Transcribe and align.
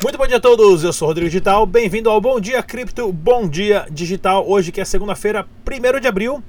Muito 0.00 0.16
bom 0.16 0.28
dia 0.28 0.36
a 0.36 0.40
todos, 0.40 0.84
eu 0.84 0.92
sou 0.92 1.08
Rodrigo 1.08 1.28
Digital, 1.28 1.66
bem-vindo 1.66 2.08
ao 2.08 2.20
Bom 2.20 2.38
Dia 2.38 2.62
Cripto, 2.62 3.12
Bom 3.12 3.48
Dia 3.48 3.84
Digital, 3.90 4.48
hoje 4.48 4.70
que 4.70 4.80
é 4.80 4.84
segunda-feira, 4.84 5.44
1 5.66 6.00
de 6.00 6.06
abril, 6.06 6.40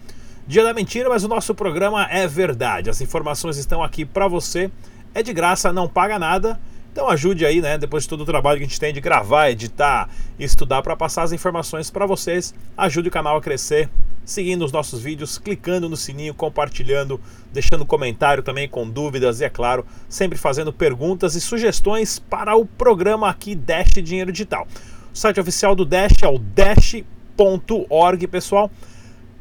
dia 0.46 0.64
da 0.64 0.72
mentira, 0.72 1.10
mas 1.10 1.24
o 1.24 1.28
nosso 1.28 1.56
programa 1.56 2.08
é 2.12 2.28
verdade, 2.28 2.92
as 2.92 3.02
informações 3.02 3.58
estão 3.58 3.82
aqui 3.82 4.06
para 4.06 4.28
você, 4.28 4.70
é 5.16 5.24
de 5.24 5.34
graça, 5.34 5.74
não 5.74 5.88
paga 5.88 6.20
nada, 6.20 6.60
então 6.92 7.10
ajude 7.10 7.44
aí, 7.44 7.60
né, 7.60 7.76
depois 7.76 8.04
de 8.04 8.10
todo 8.10 8.22
o 8.22 8.26
trabalho 8.26 8.60
que 8.60 8.66
a 8.66 8.68
gente 8.68 8.80
tem 8.80 8.94
de 8.94 9.02
gravar, 9.02 9.50
editar, 9.50 10.08
estudar 10.38 10.84
para 10.84 10.96
passar 10.96 11.24
as 11.24 11.32
informações 11.32 11.90
para 11.90 12.06
vocês, 12.06 12.54
ajude 12.78 13.08
o 13.08 13.12
canal 13.12 13.36
a 13.36 13.42
crescer, 13.42 13.90
seguindo 14.30 14.64
os 14.64 14.72
nossos 14.72 15.02
vídeos, 15.02 15.38
clicando 15.40 15.90
no 15.90 15.98
sininho, 15.98 16.34
compartilhando, 16.34 17.20
deixando 17.52 17.86
comentário 17.86 18.44
também 18.44 18.70
com 18.70 18.88
dúvidas 18.88 19.42
e, 19.42 19.46
é 19.46 19.50
claro, 19.50 19.86
sempre 20.08 20.38
fazendo 20.38 20.72
perguntas 20.72 21.34
e 21.36 21.42
sugestões 21.42 22.20
para 22.20 22.56
o 22.56 22.66
programa 22.66 23.28
aqui 23.28 23.56
Dash 23.56 23.94
Dinheiro 24.04 24.32
Digital. 24.32 24.68
O 25.12 25.18
site 25.18 25.40
oficial 25.40 25.76
do 25.76 25.84
Dash 25.84 26.22
é 26.22 26.28
o 26.28 26.38
dash.org, 26.38 28.28
pessoal. 28.28 28.70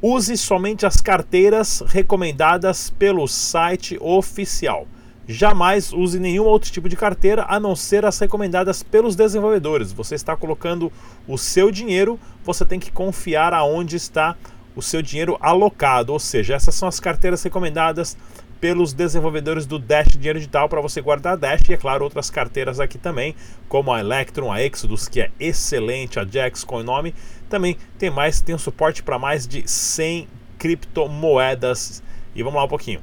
Use 0.00 0.36
somente 0.38 0.86
as 0.86 0.96
carteiras 1.00 1.82
recomendadas 1.86 2.88
pelo 2.88 3.26
site 3.28 3.98
oficial. 4.00 4.86
Jamais 5.26 5.92
use 5.92 6.18
nenhum 6.18 6.44
outro 6.44 6.72
tipo 6.72 6.88
de 6.88 6.96
carteira 6.96 7.44
a 7.46 7.60
não 7.60 7.76
ser 7.76 8.06
as 8.06 8.18
recomendadas 8.18 8.82
pelos 8.82 9.14
desenvolvedores. 9.14 9.92
Você 9.92 10.14
está 10.14 10.34
colocando 10.34 10.90
o 11.26 11.36
seu 11.36 11.70
dinheiro, 11.70 12.18
você 12.42 12.64
tem 12.64 12.80
que 12.80 12.90
confiar 12.90 13.52
aonde 13.52 13.96
está 13.96 14.34
o 14.78 14.82
seu 14.82 15.02
dinheiro 15.02 15.36
alocado, 15.40 16.12
ou 16.12 16.20
seja, 16.20 16.54
essas 16.54 16.72
são 16.72 16.88
as 16.88 17.00
carteiras 17.00 17.42
recomendadas 17.42 18.16
pelos 18.60 18.92
desenvolvedores 18.92 19.66
do 19.66 19.76
Dash 19.76 20.12
Dinheiro 20.12 20.38
Digital 20.38 20.68
para 20.68 20.80
você 20.80 21.00
guardar 21.00 21.36
Dash 21.36 21.68
e, 21.68 21.72
é 21.72 21.76
claro, 21.76 22.04
outras 22.04 22.30
carteiras 22.30 22.78
aqui 22.78 22.96
também, 22.96 23.34
como 23.68 23.92
a 23.92 23.98
Electron, 23.98 24.52
a 24.52 24.62
Exodus, 24.62 25.08
que 25.08 25.20
é 25.20 25.30
excelente, 25.40 26.20
a 26.20 26.24
Jax 26.24 26.62
com 26.62 26.76
o 26.76 26.84
nome. 26.84 27.12
Também 27.48 27.76
tem 27.98 28.08
mais, 28.08 28.40
tem 28.40 28.54
um 28.54 28.58
suporte 28.58 29.02
para 29.02 29.18
mais 29.18 29.48
de 29.48 29.68
100 29.68 30.28
criptomoedas. 30.60 32.00
E 32.32 32.40
vamos 32.44 32.58
lá 32.58 32.64
um 32.64 32.68
pouquinho. 32.68 33.00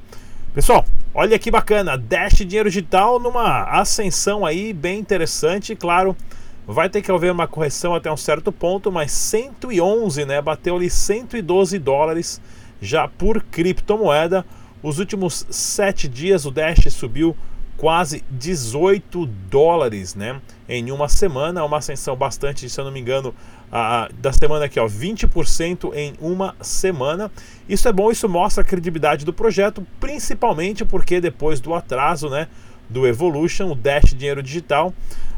Pessoal, 0.53 0.85
olha 1.13 1.37
que 1.37 1.51
bacana, 1.51 1.97
Dash 1.97 2.35
Dinheiro 2.37 2.69
Digital 2.69 3.19
numa 3.19 3.63
ascensão 3.63 4.45
aí 4.45 4.71
bem 4.71 4.97
interessante, 4.97 5.75
claro. 5.75 6.15
Vai 6.67 6.89
ter 6.89 7.01
que 7.01 7.11
haver 7.11 7.31
uma 7.31 7.47
correção 7.47 7.93
até 7.93 8.11
um 8.11 8.17
certo 8.17 8.51
ponto, 8.51 8.91
mas 8.91 9.11
111, 9.11 10.25
né? 10.25 10.41
Bateu 10.41 10.75
ali 10.75 10.89
112 10.89 11.77
dólares 11.77 12.41
já 12.81 13.07
por 13.07 13.41
criptomoeda. 13.43 14.45
Os 14.81 14.99
últimos 14.99 15.45
sete 15.49 16.07
dias 16.07 16.45
o 16.45 16.51
Dash 16.51 16.91
subiu 16.91 17.35
quase 17.77 18.23
18 18.31 19.25
dólares, 19.49 20.15
né? 20.15 20.41
Em 20.67 20.91
uma 20.91 21.07
semana, 21.09 21.63
uma 21.63 21.77
ascensão 21.77 22.15
bastante, 22.15 22.69
se 22.69 22.79
eu 22.79 22.85
não 22.85 22.91
me 22.91 22.99
engano, 22.99 23.33
a, 23.71 24.09
da 24.17 24.31
semana 24.31 24.65
aqui, 24.65 24.79
ó, 24.79 24.87
20% 24.87 25.93
em 25.93 26.13
uma 26.19 26.55
semana. 26.61 27.31
Isso 27.67 27.87
é 27.87 27.93
bom, 27.93 28.11
isso 28.11 28.27
mostra 28.29 28.63
a 28.63 28.65
credibilidade 28.65 29.25
do 29.25 29.33
projeto, 29.33 29.85
principalmente 29.99 30.85
porque 30.85 31.19
depois 31.19 31.59
do 31.59 31.73
atraso, 31.73 32.29
né? 32.29 32.47
Do 32.89 33.05
Evolution, 33.07 33.71
o 33.71 33.75
Dash 33.75 34.13
Dinheiro 34.13 34.41
Digital, 34.41 34.93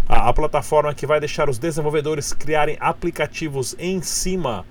a, 0.08 0.30
a 0.30 0.34
plataforma 0.34 0.94
que 0.94 1.06
vai 1.06 1.20
deixar 1.20 1.50
os 1.50 1.58
desenvolvedores 1.58 2.34
criarem 2.34 2.78
aplicativos 2.80 3.76
em 3.78 4.02
cima 4.02 4.66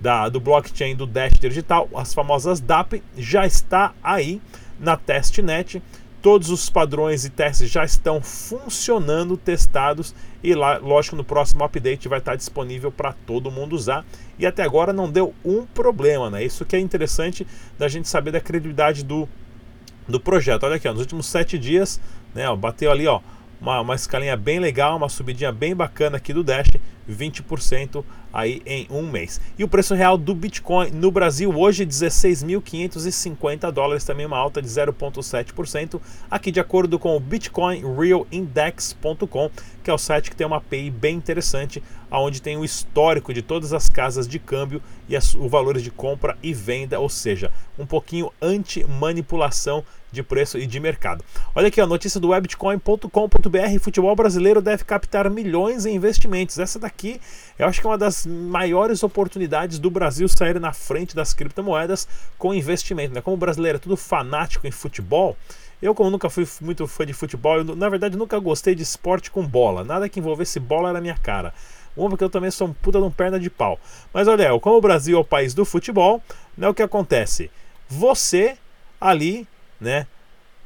da, 0.00 0.28
do 0.28 0.38
blockchain 0.38 0.94
do 0.94 1.06
Dash 1.06 1.38
Digital, 1.38 1.88
as 1.94 2.12
famosas 2.12 2.60
DAP, 2.60 3.02
já 3.16 3.46
está 3.46 3.92
aí 4.02 4.40
na 4.78 4.96
testnet. 4.96 5.82
Todos 6.22 6.50
os 6.50 6.68
padrões 6.68 7.24
e 7.24 7.30
testes 7.30 7.70
já 7.70 7.84
estão 7.84 8.20
funcionando, 8.20 9.36
testados 9.36 10.12
e 10.42 10.54
lá, 10.54 10.76
lógico, 10.76 11.14
no 11.14 11.22
próximo 11.22 11.62
update 11.62 12.08
vai 12.08 12.18
estar 12.18 12.34
disponível 12.34 12.90
para 12.90 13.12
todo 13.12 13.50
mundo 13.50 13.76
usar. 13.76 14.04
E 14.38 14.44
até 14.44 14.64
agora 14.64 14.92
não 14.92 15.10
deu 15.10 15.32
um 15.44 15.64
problema, 15.66 16.28
né? 16.28 16.44
Isso 16.44 16.64
que 16.64 16.74
é 16.74 16.80
interessante 16.80 17.46
da 17.78 17.86
gente 17.86 18.08
saber 18.08 18.32
da 18.32 18.40
credibilidade 18.40 19.04
do, 19.04 19.28
do 20.08 20.18
projeto. 20.18 20.64
Olha 20.64 20.76
aqui, 20.76 20.88
ó, 20.88 20.92
nos 20.92 21.00
últimos 21.02 21.26
sete 21.26 21.58
dias, 21.58 22.00
né, 22.34 22.48
ó, 22.48 22.56
bateu 22.56 22.90
ali, 22.90 23.06
ó, 23.06 23.20
uma, 23.60 23.80
uma 23.80 23.94
escalinha 23.94 24.36
bem 24.36 24.58
legal, 24.58 24.96
uma 24.96 25.08
subidinha 25.08 25.52
bem 25.52 25.74
bacana 25.74 26.16
aqui 26.16 26.32
do 26.32 26.44
Dash, 26.44 26.68
20% 27.08 28.04
aí 28.32 28.60
em 28.66 28.88
um 28.90 29.08
mês. 29.10 29.40
E 29.58 29.64
o 29.64 29.68
preço 29.68 29.94
real 29.94 30.18
do 30.18 30.34
Bitcoin 30.34 30.90
no 30.90 31.10
Brasil 31.10 31.50
hoje 31.56 31.86
16.550 31.86 33.70
dólares, 33.70 34.04
também 34.04 34.26
uma 34.26 34.36
alta 34.36 34.60
de 34.60 34.68
0,7%, 34.68 35.98
aqui 36.30 36.50
de 36.50 36.60
acordo 36.60 36.98
com 36.98 37.16
o 37.16 37.20
BitcoinRealIndex.com, 37.20 39.50
que 39.82 39.90
é 39.90 39.94
o 39.94 39.98
site 39.98 40.28
que 40.28 40.36
tem 40.36 40.46
uma 40.46 40.58
API 40.58 40.90
bem 40.90 41.16
interessante, 41.16 41.82
aonde 42.10 42.42
tem 42.42 42.58
o 42.58 42.64
histórico 42.64 43.32
de 43.32 43.40
todas 43.40 43.72
as 43.72 43.88
casas 43.88 44.28
de 44.28 44.38
câmbio 44.38 44.82
e 45.08 45.16
os 45.16 45.32
valores 45.50 45.82
de 45.82 45.90
compra 45.90 46.36
e 46.42 46.52
venda, 46.52 47.00
ou 47.00 47.08
seja, 47.08 47.50
um 47.78 47.86
pouquinho 47.86 48.30
anti-manipulação 48.42 49.82
de 50.16 50.22
preço 50.22 50.58
e 50.58 50.66
de 50.66 50.80
mercado. 50.80 51.24
Olha 51.54 51.68
aqui 51.68 51.80
a 51.80 51.86
notícia 51.86 52.18
do 52.18 52.30
webitcoin.com.br: 52.30 53.78
futebol 53.80 54.16
brasileiro 54.16 54.60
deve 54.60 54.84
captar 54.84 55.30
milhões 55.30 55.86
em 55.86 55.94
investimentos. 55.94 56.58
Essa 56.58 56.78
daqui 56.78 57.20
eu 57.58 57.66
acho 57.66 57.80
que 57.80 57.86
é 57.86 57.90
uma 57.90 57.98
das 57.98 58.26
maiores 58.26 59.02
oportunidades 59.02 59.78
do 59.78 59.90
Brasil 59.90 60.26
sair 60.28 60.58
na 60.58 60.72
frente 60.72 61.14
das 61.14 61.32
criptomoedas 61.32 62.08
com 62.38 62.52
investimento. 62.52 63.14
Né? 63.14 63.20
Como 63.20 63.36
o 63.36 63.38
brasileiro 63.38 63.76
é 63.76 63.78
tudo 63.78 63.96
fanático 63.96 64.66
em 64.66 64.70
futebol, 64.70 65.36
eu, 65.80 65.94
como 65.94 66.10
nunca 66.10 66.30
fui 66.30 66.48
muito 66.60 66.86
fã 66.86 67.04
de 67.04 67.12
futebol, 67.12 67.58
eu, 67.58 67.76
na 67.76 67.88
verdade 67.88 68.16
nunca 68.16 68.38
gostei 68.38 68.74
de 68.74 68.82
esporte 68.82 69.30
com 69.30 69.46
bola. 69.46 69.84
Nada 69.84 70.08
que 70.08 70.18
envolvesse 70.18 70.58
bola 70.58 70.88
era 70.88 71.00
minha 71.00 71.16
cara. 71.16 71.52
Uma, 71.96 72.10
porque 72.10 72.24
eu 72.24 72.30
também 72.30 72.50
sou 72.50 72.68
um 72.68 72.72
puta 72.72 72.98
de 72.98 73.04
um 73.04 73.10
perna 73.10 73.38
de 73.38 73.48
pau. 73.48 73.78
Mas 74.12 74.28
olha, 74.28 74.58
como 74.60 74.76
o 74.76 74.80
Brasil 74.80 75.16
é 75.16 75.20
o 75.20 75.24
país 75.24 75.54
do 75.54 75.64
futebol, 75.64 76.22
né, 76.56 76.68
o 76.68 76.74
que 76.74 76.82
acontece? 76.82 77.50
Você 77.88 78.56
ali 79.00 79.46
né? 79.80 80.06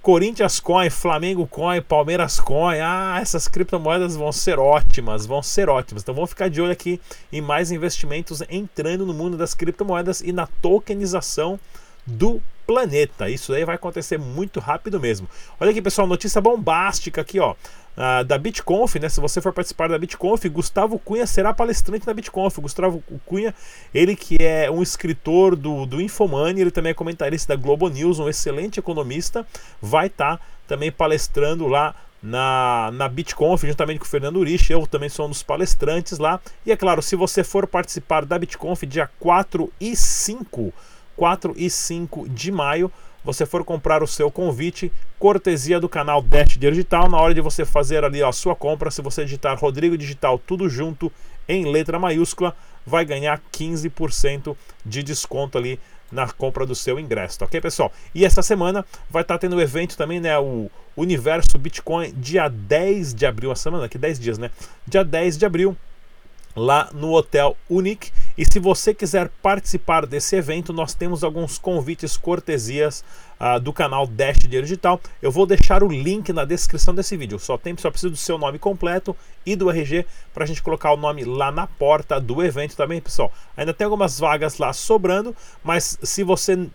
Corinthians 0.02 0.58
Coin, 0.58 0.88
Flamengo 0.88 1.46
Coin, 1.46 1.82
Palmeiras 1.82 2.40
Coin, 2.40 2.80
ah, 2.80 3.18
essas 3.20 3.46
criptomoedas 3.46 4.16
vão 4.16 4.32
ser 4.32 4.58
ótimas, 4.58 5.26
vão 5.26 5.42
ser 5.42 5.68
ótimas. 5.68 6.02
Então 6.02 6.14
vamos 6.14 6.30
ficar 6.30 6.48
de 6.48 6.60
olho 6.60 6.72
aqui 6.72 6.98
em 7.30 7.42
mais 7.42 7.70
investimentos 7.70 8.42
entrando 8.48 9.04
no 9.04 9.12
mundo 9.12 9.36
das 9.36 9.52
criptomoedas 9.52 10.22
e 10.22 10.32
na 10.32 10.46
tokenização 10.46 11.60
do 12.06 12.40
planeta. 12.66 13.28
Isso 13.28 13.52
aí 13.52 13.64
vai 13.64 13.74
acontecer 13.74 14.18
muito 14.18 14.58
rápido 14.58 14.98
mesmo. 14.98 15.28
Olha 15.60 15.70
aqui, 15.70 15.82
pessoal, 15.82 16.06
notícia 16.06 16.40
bombástica 16.40 17.20
aqui, 17.20 17.38
ó 17.38 17.54
uh, 17.96 18.24
da 18.24 18.38
BitConf, 18.38 18.96
né? 18.96 19.08
Se 19.08 19.20
você 19.20 19.40
for 19.40 19.52
participar 19.52 19.88
da 19.88 19.98
BitConf, 19.98 20.44
Gustavo 20.48 20.98
Cunha 20.98 21.26
será 21.26 21.52
palestrante 21.52 22.06
na 22.06 22.14
BitConf. 22.14 22.58
Gustavo 22.58 23.02
Cunha, 23.26 23.54
ele 23.94 24.16
que 24.16 24.36
é 24.40 24.70
um 24.70 24.82
escritor 24.82 25.56
do, 25.56 25.86
do 25.86 26.00
Infomoney, 26.00 26.60
ele 26.60 26.70
também 26.70 26.90
é 26.90 26.94
comentarista 26.94 27.56
da 27.56 27.62
Globo 27.62 27.88
News, 27.88 28.18
um 28.18 28.28
excelente 28.28 28.78
economista, 28.78 29.46
vai 29.80 30.06
estar 30.06 30.38
tá 30.38 30.44
também 30.66 30.90
palestrando 30.90 31.66
lá 31.66 31.94
na, 32.22 32.90
na 32.92 33.08
BitConf, 33.08 33.64
juntamente 33.64 33.98
com 33.98 34.04
o 34.04 34.08
Fernando 34.08 34.36
Urich. 34.36 34.70
Eu 34.70 34.86
também 34.86 35.08
sou 35.08 35.26
um 35.26 35.30
dos 35.30 35.42
palestrantes 35.42 36.18
lá. 36.18 36.40
E 36.64 36.72
é 36.72 36.76
claro, 36.76 37.02
se 37.02 37.16
você 37.16 37.42
for 37.42 37.66
participar 37.66 38.24
da 38.24 38.38
BitConf 38.38 38.82
dia 38.82 39.08
4 39.18 39.72
e 39.80 39.96
5, 39.96 40.72
4 41.16 41.54
e 41.56 41.70
5 41.70 42.28
de 42.28 42.52
maio, 42.52 42.92
você 43.24 43.44
for 43.44 43.64
comprar 43.64 44.02
o 44.02 44.06
seu 44.06 44.30
convite, 44.30 44.92
cortesia 45.18 45.78
do 45.78 45.88
canal 45.88 46.22
Dash 46.22 46.56
Digital, 46.56 47.08
na 47.08 47.18
hora 47.18 47.34
de 47.34 47.40
você 47.40 47.64
fazer 47.64 48.04
ali 48.04 48.22
a 48.22 48.32
sua 48.32 48.54
compra, 48.56 48.90
se 48.90 49.02
você 49.02 49.24
digitar 49.24 49.58
Rodrigo 49.58 49.96
Digital 49.96 50.38
tudo 50.38 50.68
junto 50.68 51.12
em 51.48 51.70
letra 51.70 51.98
maiúscula, 51.98 52.54
vai 52.86 53.04
ganhar 53.04 53.40
15% 53.52 54.56
de 54.84 55.02
desconto 55.02 55.58
ali 55.58 55.78
na 56.10 56.28
compra 56.28 56.66
do 56.66 56.74
seu 56.74 56.98
ingresso, 56.98 57.38
tá 57.38 57.44
ok, 57.44 57.60
pessoal? 57.60 57.92
E 58.14 58.24
essa 58.24 58.42
semana 58.42 58.84
vai 59.08 59.22
estar 59.22 59.34
tá 59.34 59.38
tendo 59.38 59.56
o 59.56 59.60
evento 59.60 59.96
também, 59.96 60.18
né? 60.18 60.36
O 60.38 60.68
Universo 60.96 61.56
Bitcoin, 61.56 62.12
dia 62.16 62.48
10 62.48 63.14
de 63.14 63.26
abril, 63.26 63.52
a 63.52 63.56
semana 63.56 63.84
aqui, 63.84 63.96
10 63.96 64.18
dias, 64.18 64.38
né? 64.38 64.50
Dia 64.86 65.04
10 65.04 65.38
de 65.38 65.46
abril, 65.46 65.76
lá 66.56 66.88
no 66.92 67.12
Hotel 67.12 67.56
Unique. 67.68 68.10
E 68.36 68.44
se 68.44 68.58
você 68.58 68.94
quiser 68.94 69.28
participar 69.42 70.06
desse 70.06 70.36
evento, 70.36 70.72
nós 70.72 70.94
temos 70.94 71.22
alguns 71.24 71.58
convites 71.58 72.16
cortesias 72.16 73.04
uh, 73.40 73.58
do 73.60 73.72
canal 73.72 74.06
Dash 74.06 74.38
Dinheiro 74.38 74.66
Digital. 74.66 75.00
Eu 75.20 75.30
vou 75.30 75.46
deixar 75.46 75.82
o 75.82 75.88
link 75.88 76.32
na 76.32 76.44
descrição 76.44 76.94
desse 76.94 77.16
vídeo. 77.16 77.38
Só 77.38 77.58
tem, 77.58 77.76
só 77.76 77.90
precisa 77.90 78.10
do 78.10 78.16
seu 78.16 78.38
nome 78.38 78.58
completo 78.58 79.16
e 79.44 79.56
do 79.56 79.70
RG 79.70 80.06
para 80.32 80.44
a 80.44 80.46
gente 80.46 80.62
colocar 80.62 80.92
o 80.92 80.96
nome 80.96 81.24
lá 81.24 81.50
na 81.50 81.66
porta 81.66 82.20
do 82.20 82.42
evento 82.42 82.76
também, 82.76 83.00
pessoal. 83.00 83.32
Ainda 83.56 83.74
tem 83.74 83.84
algumas 83.84 84.18
vagas 84.18 84.58
lá 84.58 84.72
sobrando, 84.72 85.34
mas 85.62 85.98
se 86.02 86.22
você 86.22 86.68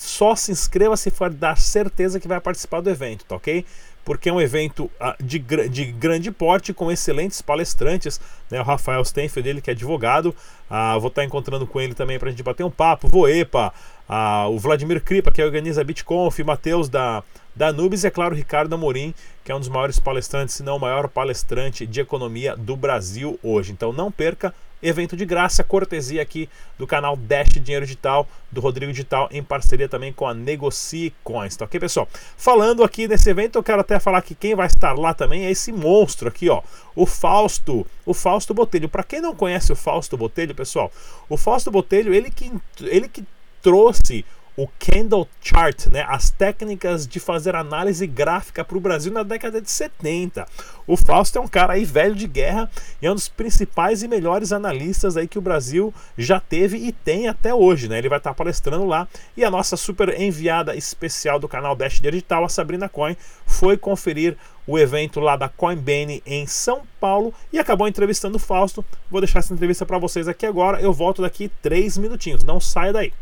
só 0.00 0.34
se 0.34 0.50
inscreva 0.50 0.96
se 0.96 1.10
for 1.10 1.30
dar 1.30 1.56
certeza 1.58 2.18
que 2.18 2.28
vai 2.28 2.40
participar 2.40 2.80
do 2.80 2.90
evento, 2.90 3.24
tá 3.24 3.36
ok? 3.36 3.64
porque 4.04 4.28
é 4.28 4.32
um 4.32 4.40
evento 4.40 4.90
uh, 5.00 5.22
de, 5.22 5.38
de 5.38 5.84
grande 5.92 6.30
porte 6.30 6.72
com 6.72 6.90
excelentes 6.90 7.42
palestrantes. 7.42 8.20
Né? 8.50 8.60
O 8.60 8.64
Rafael 8.64 9.04
Stenfield, 9.04 9.48
ele 9.48 9.60
que 9.60 9.70
é 9.70 9.72
advogado, 9.72 10.34
uh, 10.70 10.98
vou 10.98 11.08
estar 11.08 11.22
encontrando 11.22 11.66
com 11.66 11.80
ele 11.80 11.94
também 11.94 12.18
para 12.18 12.28
a 12.28 12.30
gente 12.30 12.42
bater 12.42 12.64
um 12.64 12.70
papo. 12.70 13.08
Voepa, 13.08 13.72
uh, 14.08 14.48
o 14.48 14.58
Vladimir 14.58 15.02
Kripa, 15.02 15.30
que 15.30 15.42
organiza 15.42 15.80
a 15.80 15.84
BitConf, 15.84 16.38
Matheus 16.40 16.88
da 16.88 17.22
da 17.54 17.72
Nubes 17.72 18.04
e, 18.04 18.06
é 18.06 18.10
claro, 18.10 18.34
Ricardo 18.34 18.74
Amorim, 18.74 19.12
que 19.44 19.50
é 19.50 19.54
um 19.54 19.58
dos 19.58 19.68
maiores 19.68 19.98
palestrantes, 19.98 20.54
se 20.54 20.62
não 20.62 20.76
o 20.76 20.80
maior 20.80 21.08
palestrante 21.08 21.84
de 21.84 22.00
economia 22.00 22.56
do 22.56 22.76
Brasil 22.76 23.38
hoje. 23.42 23.72
Então 23.72 23.92
não 23.92 24.10
perca, 24.10 24.54
evento 24.82 25.16
de 25.16 25.24
graça, 25.24 25.62
cortesia 25.62 26.22
aqui 26.22 26.48
do 26.78 26.86
canal 26.86 27.16
Dash 27.16 27.48
Dinheiro 27.50 27.84
Digital, 27.84 28.26
do 28.50 28.60
Rodrigo 28.60 28.92
Digital, 28.92 29.28
em 29.30 29.42
parceria 29.42 29.88
também 29.88 30.12
com 30.12 30.26
a 30.26 30.34
Negocie 30.34 31.12
Coins. 31.22 31.56
Tá 31.56 31.64
ok, 31.64 31.78
pessoal? 31.78 32.08
Falando 32.36 32.82
aqui 32.82 33.06
nesse 33.06 33.30
evento, 33.30 33.56
eu 33.56 33.62
quero 33.62 33.80
até 33.80 33.98
falar 33.98 34.22
que 34.22 34.34
quem 34.34 34.54
vai 34.54 34.66
estar 34.66 34.92
lá 34.94 35.12
também 35.14 35.44
é 35.44 35.50
esse 35.50 35.72
monstro 35.72 36.28
aqui, 36.28 36.48
ó, 36.48 36.62
o 36.94 37.06
Fausto, 37.06 37.86
o 38.04 38.14
Fausto 38.14 38.54
Botelho. 38.54 38.88
Para 38.88 39.02
quem 39.02 39.20
não 39.20 39.34
conhece 39.34 39.72
o 39.72 39.76
Fausto 39.76 40.16
Botelho, 40.16 40.54
pessoal, 40.54 40.90
o 41.28 41.36
Fausto 41.36 41.70
Botelho, 41.70 42.14
ele 42.14 42.30
que, 42.30 42.52
ele 42.80 43.08
que 43.08 43.24
trouxe 43.62 44.24
o 44.56 44.68
Candle 44.78 45.28
Chart, 45.40 45.86
né, 45.86 46.04
as 46.08 46.30
técnicas 46.30 47.06
de 47.06 47.18
fazer 47.18 47.54
análise 47.54 48.06
gráfica 48.06 48.64
para 48.64 48.76
o 48.76 48.80
Brasil 48.80 49.12
na 49.12 49.22
década 49.22 49.60
de 49.60 49.70
70. 49.70 50.46
O 50.86 50.96
Fausto 50.96 51.38
é 51.38 51.40
um 51.40 51.48
cara 51.48 51.74
aí 51.74 51.84
velho 51.84 52.14
de 52.14 52.26
guerra 52.26 52.70
e 53.00 53.06
é 53.06 53.10
um 53.10 53.14
dos 53.14 53.28
principais 53.28 54.02
e 54.02 54.08
melhores 54.08 54.52
analistas 54.52 55.16
aí 55.16 55.28
que 55.28 55.38
o 55.38 55.42
Brasil 55.42 55.94
já 56.18 56.40
teve 56.40 56.76
e 56.78 56.92
tem 56.92 57.28
até 57.28 57.54
hoje, 57.54 57.88
né? 57.88 57.98
Ele 57.98 58.08
vai 58.08 58.18
estar 58.18 58.34
palestrando 58.34 58.84
lá 58.84 59.06
e 59.36 59.44
a 59.44 59.50
nossa 59.50 59.76
super 59.76 60.20
enviada 60.20 60.74
especial 60.74 61.38
do 61.38 61.48
canal 61.48 61.76
Dash 61.76 62.00
Digital, 62.00 62.44
a 62.44 62.48
Sabrina 62.48 62.88
Coin, 62.88 63.16
foi 63.46 63.76
conferir 63.76 64.36
o 64.66 64.78
evento 64.78 65.20
lá 65.20 65.36
da 65.36 65.48
Coinbase 65.48 66.22
em 66.24 66.46
São 66.46 66.82
Paulo 67.00 67.34
e 67.52 67.58
acabou 67.58 67.88
entrevistando 67.88 68.36
o 68.36 68.40
Fausto. 68.40 68.84
Vou 69.10 69.20
deixar 69.20 69.40
essa 69.40 69.52
entrevista 69.52 69.84
para 69.84 69.98
vocês 69.98 70.28
aqui 70.28 70.46
agora. 70.46 70.80
Eu 70.80 70.92
volto 70.92 71.22
daqui 71.22 71.50
três 71.60 71.98
minutinhos. 71.98 72.44
Não 72.44 72.60
saia 72.60 72.92
daí. 72.92 73.12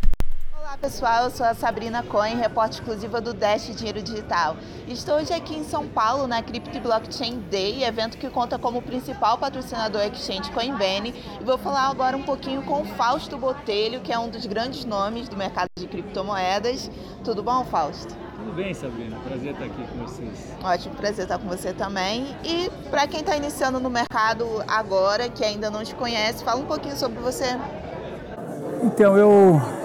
Olá 0.68 0.76
pessoal, 0.76 1.24
eu 1.24 1.30
sou 1.30 1.46
a 1.46 1.54
Sabrina 1.54 2.02
Cohen, 2.02 2.36
repórter 2.36 2.80
exclusiva 2.80 3.22
do 3.22 3.32
Dash 3.32 3.74
Dinheiro 3.74 4.02
Digital. 4.02 4.54
Estou 4.86 5.14
hoje 5.14 5.32
aqui 5.32 5.56
em 5.56 5.64
São 5.64 5.88
Paulo 5.88 6.26
na 6.26 6.42
Crypto 6.42 6.78
Blockchain 6.78 7.38
Day, 7.50 7.84
evento 7.84 8.18
que 8.18 8.28
conta 8.28 8.58
como 8.58 8.82
principal 8.82 9.38
patrocinador 9.38 10.02
Exchange 10.02 10.50
Coinbase. 10.50 11.14
E 11.40 11.42
vou 11.42 11.56
falar 11.56 11.88
agora 11.88 12.18
um 12.18 12.22
pouquinho 12.22 12.60
com 12.64 12.82
o 12.82 12.84
Fausto 12.84 13.38
Botelho, 13.38 14.02
que 14.02 14.12
é 14.12 14.18
um 14.18 14.28
dos 14.28 14.44
grandes 14.44 14.84
nomes 14.84 15.26
do 15.26 15.38
mercado 15.38 15.70
de 15.74 15.86
criptomoedas. 15.86 16.90
Tudo 17.24 17.42
bom, 17.42 17.64
Fausto? 17.64 18.14
Tudo 18.36 18.52
bem, 18.52 18.74
Sabrina. 18.74 19.16
Prazer 19.20 19.52
estar 19.52 19.64
aqui 19.64 19.86
com 19.86 20.04
vocês. 20.04 20.54
Ótimo, 20.62 20.94
prazer 20.96 21.24
estar 21.24 21.38
com 21.38 21.48
você 21.48 21.72
também. 21.72 22.36
E 22.44 22.70
para 22.90 23.06
quem 23.06 23.20
está 23.20 23.34
iniciando 23.34 23.80
no 23.80 23.88
mercado 23.88 24.62
agora, 24.68 25.30
que 25.30 25.42
ainda 25.42 25.70
não 25.70 25.82
te 25.82 25.94
conhece, 25.94 26.44
fala 26.44 26.60
um 26.60 26.66
pouquinho 26.66 26.94
sobre 26.94 27.20
você. 27.20 27.58
Então, 28.82 29.16
eu 29.16 29.77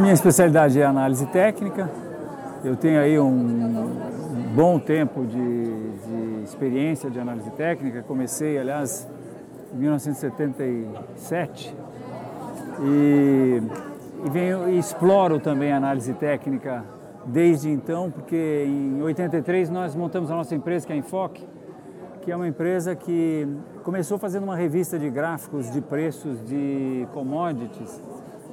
minha 0.00 0.12
especialidade 0.12 0.80
é 0.80 0.84
análise 0.84 1.26
técnica. 1.26 1.90
Eu 2.64 2.76
tenho 2.76 3.00
aí 3.00 3.18
um 3.18 3.88
bom 4.54 4.78
tempo 4.78 5.26
de, 5.26 5.36
de 5.36 6.44
experiência 6.44 7.10
de 7.10 7.18
análise 7.18 7.50
técnica. 7.50 8.02
Comecei, 8.02 8.58
aliás, 8.58 9.08
em 9.74 9.78
1977 9.78 11.74
e, 12.80 13.62
e 14.24 14.30
venho 14.30 14.68
e 14.68 14.78
exploro 14.78 15.40
também 15.40 15.72
a 15.72 15.76
análise 15.76 16.14
técnica 16.14 16.84
desde 17.26 17.68
então, 17.68 18.10
porque 18.10 18.64
em 18.66 19.02
83 19.02 19.68
nós 19.70 19.94
montamos 19.94 20.30
a 20.30 20.36
nossa 20.36 20.54
empresa, 20.54 20.86
que 20.86 20.92
é 20.92 20.96
a 20.96 20.98
Enfoque, 20.98 21.44
que 22.22 22.30
é 22.30 22.36
uma 22.36 22.46
empresa 22.46 22.94
que 22.94 23.48
começou 23.82 24.18
fazendo 24.18 24.44
uma 24.44 24.56
revista 24.56 24.98
de 24.98 25.10
gráficos 25.10 25.70
de 25.70 25.80
preços 25.80 26.42
de 26.44 27.06
commodities 27.12 28.00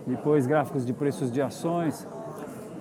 depois 0.05 0.45
gráficos 0.45 0.85
de 0.85 0.93
preços 0.93 1.31
de 1.31 1.41
ações 1.41 2.07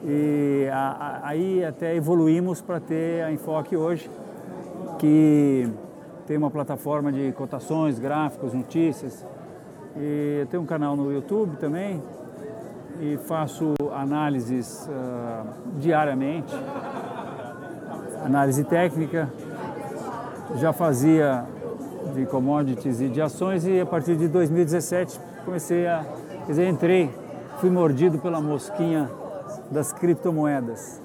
e 0.04 0.68
a, 0.70 1.22
a, 1.22 1.28
aí 1.28 1.64
até 1.64 1.96
evoluímos 1.96 2.60
para 2.60 2.78
ter 2.78 3.24
a 3.24 3.32
Enfoque 3.32 3.76
hoje, 3.76 4.10
que 4.98 5.66
tem 6.26 6.36
uma 6.36 6.50
plataforma 6.50 7.10
de 7.10 7.32
cotações, 7.32 7.98
gráficos, 7.98 8.52
notícias. 8.52 9.26
E 9.96 10.40
eu 10.40 10.46
tenho 10.46 10.62
um 10.62 10.66
canal 10.66 10.94
no 10.96 11.10
YouTube 11.10 11.56
também 11.56 12.02
e 13.00 13.16
faço 13.16 13.74
análises 13.92 14.88
uh, 14.88 15.46
diariamente, 15.78 16.54
análise 18.24 18.62
técnica. 18.64 19.32
Já 20.56 20.72
fazia 20.72 21.44
de 22.14 22.26
commodities 22.26 23.00
e 23.00 23.08
de 23.08 23.20
ações 23.20 23.66
e 23.66 23.80
a 23.80 23.86
partir 23.86 24.16
de 24.16 24.28
2017 24.28 25.18
comecei 25.44 25.86
a 25.86 26.04
Quer 26.44 26.50
dizer, 26.50 26.68
entrei, 26.68 27.10
fui 27.56 27.70
mordido 27.70 28.18
pela 28.18 28.38
mosquinha 28.38 29.10
das 29.70 29.94
criptomoedas. 29.94 31.00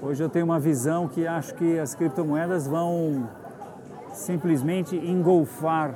Hoje 0.00 0.22
eu 0.22 0.28
tenho 0.28 0.44
uma 0.44 0.60
visão 0.60 1.08
que 1.08 1.26
acho 1.26 1.56
que 1.56 1.76
as 1.76 1.92
criptomoedas 1.92 2.68
vão 2.68 3.28
simplesmente 4.12 4.94
engolfar 4.94 5.94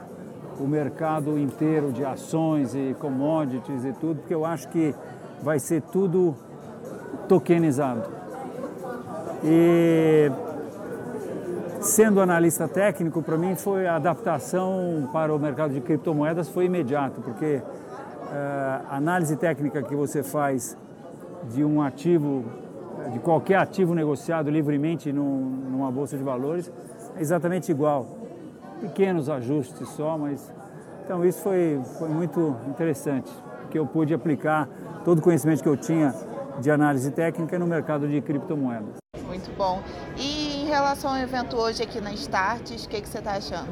o 0.59 0.67
mercado 0.67 1.39
inteiro 1.39 1.93
de 1.93 2.05
ações 2.05 2.75
e 2.75 2.97
commodities 2.99 3.85
e 3.85 3.93
tudo, 3.93 4.17
porque 4.17 4.35
eu 4.35 4.45
acho 4.45 4.69
que 4.69 4.93
vai 5.41 5.61
ser 5.61 5.81
tudo 5.81 6.35
tokenizado. 7.29 8.03
E 9.45 10.33
sendo 11.81 12.21
analista 12.21 12.67
técnico, 12.67 13.23
para 13.23 13.39
mim 13.39 13.55
foi 13.55 13.87
a 13.87 13.95
adaptação 13.95 15.09
para 15.13 15.33
o 15.33 15.39
mercado 15.39 15.73
de 15.73 15.81
criptomoedas 15.81 16.49
foi 16.49 16.65
imediato, 16.65 17.21
porque 17.21 17.63
análise 18.89 19.37
técnica 19.37 19.83
que 19.83 19.95
você 19.95 20.23
faz 20.23 20.77
de 21.53 21.65
um 21.65 21.83
ativo, 21.83 22.45
de 23.13 23.19
qualquer 23.19 23.57
ativo 23.57 23.95
negociado 23.95 24.51
livremente 24.51 25.13
num, 25.13 25.41
numa 25.71 25.91
bolsa 25.91 26.17
de 26.17 26.23
valores, 26.23 26.73
é 27.17 27.21
exatamente 27.21 27.71
igual. 27.71 28.07
Pequenos 28.81 29.29
ajustes 29.29 29.89
só, 29.91 30.19
mas. 30.19 30.53
Então 31.05 31.25
isso 31.25 31.43
foi, 31.43 31.81
foi 31.99 32.09
muito 32.09 32.57
interessante, 32.67 33.31
porque 33.61 33.79
eu 33.79 33.87
pude 33.87 34.15
aplicar 34.15 34.69
todo 35.05 35.19
o 35.19 35.23
conhecimento 35.23 35.63
que 35.63 35.69
eu 35.69 35.77
tinha 35.77 36.15
de 36.61 36.71
análise 36.71 37.11
técnica 37.11 37.59
no 37.59 37.67
mercado 37.67 38.09
de 38.09 38.21
criptomoedas. 38.23 38.97
Muito 39.27 39.51
bom. 39.57 39.83
E 40.17 40.63
em 40.63 40.67
relação 40.67 41.11
ao 41.11 41.19
evento 41.19 41.57
hoje 41.57 41.83
aqui 41.83 42.01
na 42.01 42.13
Starts, 42.13 42.85
o 42.85 42.89
que, 42.89 43.01
que 43.01 43.09
você 43.09 43.19
está 43.19 43.33
achando? 43.33 43.69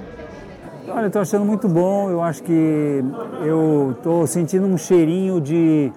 Olha, 0.89 1.07
estou 1.07 1.23
achando 1.23 1.45
muito 1.45 1.69
bom. 1.69 2.11
Eu 2.11 2.21
acho 2.21 2.43
que 2.43 3.05
eu 3.45 3.93
estou 3.97 4.27
sentindo 4.27 4.67
um 4.67 4.77
cheirinho 4.77 5.41
de, 5.41 5.93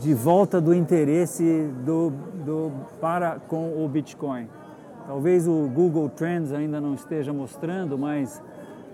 de 0.00 0.14
volta 0.14 0.60
do 0.60 0.74
interesse 0.74 1.70
do, 1.84 2.10
do, 2.44 2.72
para 3.00 3.38
com 3.46 3.84
o 3.84 3.88
Bitcoin. 3.88 4.48
Talvez 5.06 5.46
o 5.46 5.68
Google 5.72 6.08
Trends 6.08 6.52
ainda 6.52 6.80
não 6.80 6.94
esteja 6.94 7.32
mostrando, 7.32 7.96
mas 7.96 8.42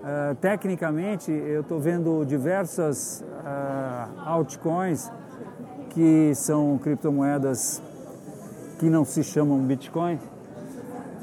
uh, 0.01 0.35
tecnicamente 0.35 1.33
eu 1.33 1.63
estou 1.63 1.81
vendo 1.81 2.25
diversas 2.27 3.25
uh, 3.25 4.21
altcoins 4.27 5.11
que 5.89 6.35
são 6.35 6.77
criptomoedas 6.77 7.83
que 8.79 8.91
não 8.91 9.03
se 9.03 9.25
chamam 9.25 9.59
Bitcoin, 9.61 10.19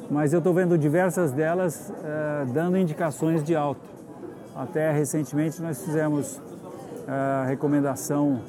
mas 0.09 0.33
eu 0.33 0.39
estou 0.39 0.53
vendo 0.53 0.79
diversas 0.79 1.31
delas 1.31 1.91
uh, 1.91 2.51
dando 2.51 2.75
indicações 2.75 3.43
de 3.43 3.55
alta. 3.55 3.98
Até 4.59 4.91
recentemente 4.91 5.61
nós 5.61 5.81
fizemos 5.81 6.37
a 7.07 7.45
recomendação 7.47 8.41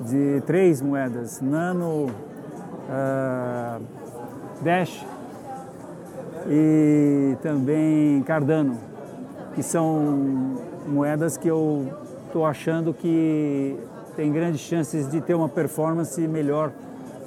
de 0.00 0.42
três 0.46 0.80
moedas, 0.80 1.42
Nano, 1.42 2.06
uh, 2.06 3.82
Dash 4.62 5.04
e 6.48 7.36
também 7.42 8.22
Cardano, 8.22 8.78
que 9.54 9.62
são 9.62 10.56
moedas 10.86 11.36
que 11.36 11.48
eu 11.48 11.86
estou 12.26 12.46
achando 12.46 12.94
que 12.94 13.78
tem 14.16 14.32
grandes 14.32 14.62
chances 14.62 15.06
de 15.10 15.20
ter 15.20 15.34
uma 15.34 15.50
performance 15.50 16.18
melhor 16.26 16.72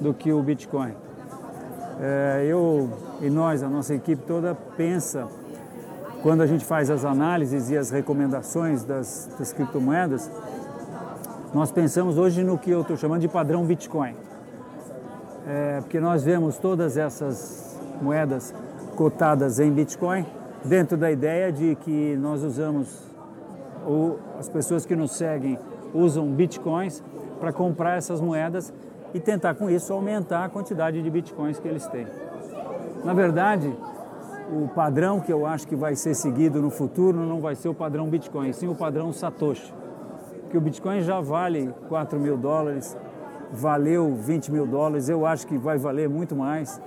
do 0.00 0.12
que 0.12 0.32
o 0.32 0.42
Bitcoin. 0.42 0.90
Uh, 0.90 2.42
eu 2.44 2.90
e 3.20 3.30
nós, 3.30 3.62
a 3.62 3.68
nossa 3.68 3.94
equipe 3.94 4.20
toda, 4.26 4.52
pensa 4.76 5.28
quando 6.22 6.40
a 6.40 6.46
gente 6.46 6.64
faz 6.64 6.88
as 6.88 7.04
análises 7.04 7.68
e 7.68 7.76
as 7.76 7.90
recomendações 7.90 8.84
das, 8.84 9.28
das 9.36 9.52
criptomoedas, 9.52 10.30
nós 11.52 11.72
pensamos 11.72 12.16
hoje 12.16 12.44
no 12.44 12.56
que 12.56 12.70
eu 12.70 12.82
estou 12.82 12.96
chamando 12.96 13.20
de 13.20 13.28
padrão 13.28 13.64
Bitcoin. 13.64 14.14
É, 15.46 15.80
porque 15.80 15.98
nós 15.98 16.22
vemos 16.22 16.56
todas 16.56 16.96
essas 16.96 17.76
moedas 18.00 18.54
cotadas 18.94 19.58
em 19.58 19.72
Bitcoin 19.72 20.24
dentro 20.64 20.96
da 20.96 21.10
ideia 21.10 21.50
de 21.50 21.74
que 21.74 22.16
nós 22.16 22.44
usamos, 22.44 22.88
ou 23.84 24.20
as 24.38 24.48
pessoas 24.48 24.86
que 24.86 24.94
nos 24.94 25.10
seguem 25.12 25.58
usam 25.92 26.28
Bitcoins 26.28 27.02
para 27.40 27.52
comprar 27.52 27.98
essas 27.98 28.20
moedas 28.20 28.72
e 29.12 29.18
tentar 29.18 29.56
com 29.56 29.68
isso 29.68 29.92
aumentar 29.92 30.44
a 30.44 30.48
quantidade 30.48 31.02
de 31.02 31.10
Bitcoins 31.10 31.58
que 31.58 31.66
eles 31.66 31.84
têm. 31.88 32.06
Na 33.04 33.12
verdade, 33.12 33.74
o 34.52 34.68
padrão 34.68 35.18
que 35.18 35.32
eu 35.32 35.46
acho 35.46 35.66
que 35.66 35.74
vai 35.74 35.94
ser 35.96 36.14
seguido 36.14 36.60
no 36.60 36.68
futuro 36.68 37.18
não 37.18 37.40
vai 37.40 37.54
ser 37.54 37.68
o 37.68 37.74
padrão 37.74 38.06
Bitcoin, 38.06 38.52
sim 38.52 38.68
o 38.68 38.74
padrão 38.74 39.12
Satoshi. 39.12 39.72
Que 40.50 40.58
o 40.58 40.60
Bitcoin 40.60 41.00
já 41.00 41.20
vale 41.20 41.72
4 41.88 42.20
mil 42.20 42.36
dólares, 42.36 42.94
valeu 43.50 44.14
20 44.14 44.52
mil 44.52 44.66
dólares, 44.66 45.08
eu 45.08 45.24
acho 45.24 45.46
que 45.46 45.56
vai 45.56 45.78
valer 45.78 46.08
muito 46.08 46.36
mais. 46.36 46.80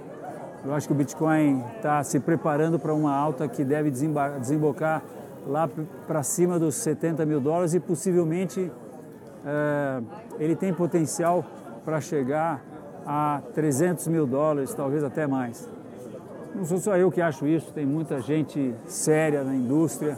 Eu 0.63 0.73
acho 0.73 0.87
que 0.87 0.93
o 0.93 0.95
Bitcoin 0.95 1.63
está 1.75 2.03
se 2.03 2.19
preparando 2.19 2.77
para 2.77 2.93
uma 2.93 3.15
alta 3.15 3.47
que 3.47 3.63
deve 3.63 3.89
desembocar 3.91 5.03
lá 5.47 5.69
para 6.07 6.21
cima 6.23 6.59
dos 6.59 6.75
70 6.75 7.25
mil 7.25 7.39
dólares 7.39 7.73
e 7.73 7.79
possivelmente 7.79 8.71
é, 9.45 10.01
ele 10.39 10.55
tem 10.55 10.73
potencial 10.73 11.43
para 11.83 12.01
chegar 12.01 12.63
a 13.05 13.41
300 13.53 14.07
mil 14.07 14.25
dólares, 14.25 14.73
talvez 14.73 15.03
até 15.03 15.27
mais. 15.27 15.74
Não 16.55 16.63
sou 16.63 16.77
só 16.77 16.95
eu 16.95 17.11
que 17.11 17.21
acho 17.21 17.45
isso, 17.45 17.73
tem 17.73 17.85
muita 17.85 18.21
gente 18.21 18.73
séria 18.87 19.43
na 19.43 19.53
indústria 19.53 20.17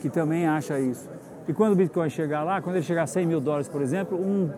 que 0.00 0.08
também 0.08 0.46
acha 0.46 0.80
isso. 0.80 1.06
E 1.46 1.52
quando 1.52 1.74
o 1.74 1.76
Bitcoin 1.76 2.08
chegar 2.08 2.42
lá, 2.42 2.62
quando 2.62 2.76
ele 2.76 2.84
chegar 2.84 3.02
a 3.02 3.06
100 3.06 3.26
mil 3.26 3.40
dólares, 3.40 3.68
por 3.68 3.82
exemplo, 3.82 4.18
um, 4.18 4.50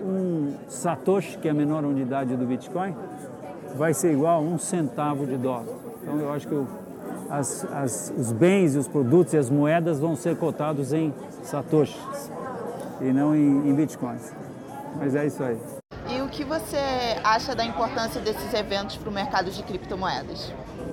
um 0.00 0.54
Satoshi, 0.68 1.36
que 1.38 1.48
é 1.48 1.50
a 1.50 1.54
menor 1.54 1.84
unidade 1.84 2.36
do 2.36 2.46
Bitcoin, 2.46 2.94
vai 3.74 3.92
ser 3.92 4.12
igual 4.12 4.36
a 4.36 4.40
um 4.40 4.56
centavo 4.56 5.26
de 5.26 5.36
dólar. 5.36 5.66
Então 6.00 6.16
eu 6.16 6.32
acho 6.32 6.46
que 6.46 6.54
o, 6.54 6.66
as, 7.28 7.64
as, 7.72 8.14
os 8.16 8.30
bens, 8.30 8.76
os 8.76 8.86
produtos 8.86 9.34
e 9.34 9.36
as 9.36 9.50
moedas 9.50 9.98
vão 9.98 10.14
ser 10.14 10.36
cotados 10.36 10.92
em 10.92 11.12
Satoshis 11.42 12.30
e 13.00 13.12
não 13.12 13.34
em, 13.34 13.68
em 13.68 13.74
Bitcoins. 13.74 14.32
Mas 14.96 15.16
é 15.16 15.26
isso 15.26 15.42
aí. 15.42 15.58
Que 16.30 16.44
você 16.44 16.76
acha 17.24 17.54
da 17.54 17.64
importância 17.64 18.20
desses 18.20 18.54
eventos 18.54 18.96
para 18.96 19.08
o 19.08 19.12
mercado 19.12 19.50
de 19.50 19.62
criptomoedas? 19.62 20.52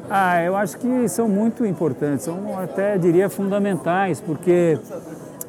Ah, 0.09 0.41
eu 0.41 0.55
acho 0.55 0.77
que 0.77 1.07
são 1.07 1.29
muito 1.29 1.65
importantes, 1.65 2.25
são 2.25 2.57
até 2.57 2.97
diria 2.97 3.29
fundamentais, 3.29 4.19
porque 4.19 4.79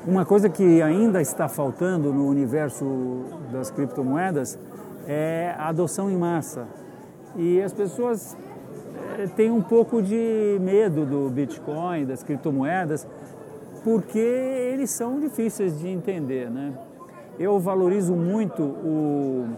uma 0.06 0.24
coisa 0.24 0.48
que 0.48 0.82
ainda 0.82 1.20
está 1.20 1.48
faltando 1.48 2.12
no 2.12 2.26
universo 2.28 3.24
das 3.50 3.70
criptomoedas 3.70 4.58
é 5.06 5.54
a 5.56 5.68
adoção 5.68 6.10
em 6.10 6.16
massa. 6.16 6.66
E 7.36 7.62
as 7.62 7.72
pessoas 7.72 8.36
é, 9.18 9.26
têm 9.26 9.50
um 9.50 9.62
pouco 9.62 10.02
de 10.02 10.58
medo 10.60 11.06
do 11.06 11.30
Bitcoin, 11.30 12.04
das 12.04 12.22
criptomoedas, 12.22 13.06
porque 13.84 14.18
eles 14.18 14.90
são 14.90 15.18
difíceis 15.18 15.78
de 15.78 15.88
entender, 15.88 16.50
né? 16.50 16.74
Eu 17.38 17.58
valorizo 17.60 18.14
muito 18.14 18.62
o, 18.62 19.48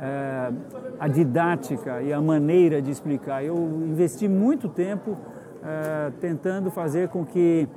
é, 0.00 0.52
a 0.98 1.08
didática 1.08 2.02
e 2.02 2.12
a 2.12 2.20
maneira 2.20 2.82
de 2.82 2.90
explicar. 2.90 3.44
Eu 3.44 3.56
investi 3.56 4.28
muito 4.28 4.68
tempo 4.68 5.16
é, 5.62 6.10
tentando 6.20 6.70
fazer 6.70 7.08
com 7.08 7.24
que, 7.24 7.68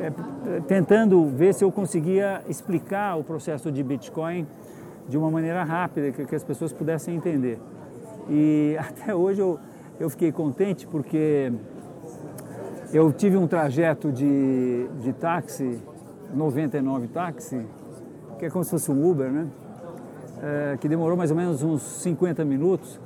é, 0.00 0.60
tentando 0.66 1.26
ver 1.28 1.54
se 1.54 1.64
eu 1.64 1.72
conseguia 1.72 2.42
explicar 2.48 3.16
o 3.16 3.24
processo 3.24 3.70
de 3.70 3.82
Bitcoin 3.82 4.46
de 5.08 5.16
uma 5.16 5.30
maneira 5.30 5.62
rápida, 5.62 6.10
que, 6.12 6.24
que 6.24 6.34
as 6.34 6.44
pessoas 6.44 6.72
pudessem 6.72 7.14
entender. 7.14 7.58
E 8.28 8.76
até 8.80 9.14
hoje 9.14 9.40
eu, 9.40 9.58
eu 9.98 10.10
fiquei 10.10 10.32
contente 10.32 10.86
porque 10.86 11.52
eu 12.92 13.12
tive 13.12 13.36
um 13.36 13.46
trajeto 13.46 14.12
de, 14.12 14.88
de 15.00 15.12
táxi, 15.12 15.80
99 16.34 17.08
táxi, 17.08 17.66
que 18.38 18.46
é 18.46 18.50
como 18.50 18.64
se 18.64 18.70
fosse 18.70 18.90
um 18.90 19.10
Uber, 19.10 19.30
né? 19.30 19.46
É, 20.42 20.76
que 20.78 20.88
demorou 20.88 21.16
mais 21.16 21.30
ou 21.30 21.36
menos 21.36 21.62
uns 21.62 21.82
50 21.82 22.44
minutos. 22.44 23.00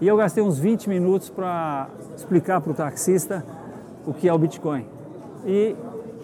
E 0.00 0.08
eu 0.08 0.16
gastei 0.16 0.42
uns 0.42 0.58
20 0.58 0.88
minutos 0.88 1.28
para 1.28 1.88
explicar 2.16 2.60
para 2.60 2.72
o 2.72 2.74
taxista 2.74 3.44
o 4.06 4.14
que 4.14 4.28
é 4.28 4.32
o 4.32 4.38
Bitcoin. 4.38 4.86
E 5.44 5.76